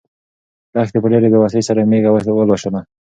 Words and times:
لښتې 0.73 0.97
په 1.01 1.07
ډېرې 1.11 1.27
بې 1.31 1.39
وسۍ 1.41 1.61
سره 1.67 1.87
مېږه 1.91 2.09
ولوشله. 2.33 2.79